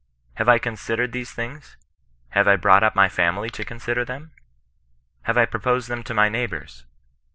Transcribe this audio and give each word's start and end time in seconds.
Have 0.37 0.49
I 0.49 0.57
considerea 0.57 1.09
these 1.11 1.31
things; 1.31 1.77
have 2.29 2.47
I 2.47 2.55
brought 2.55 2.81
up 2.81 2.95
my 2.95 3.07
family 3.07 3.51
to 3.51 3.63
consider 3.63 4.03
them? 4.03 4.31
Have 5.25 5.37
I 5.37 5.45
proposed 5.45 5.89
them 5.89 6.01
to 6.05 6.15
my 6.15 6.27
neighbours 6.27 6.85